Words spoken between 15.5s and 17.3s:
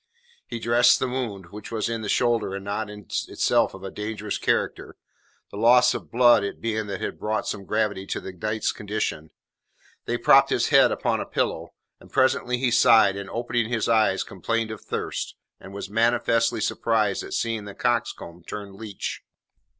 and was manifestly surprised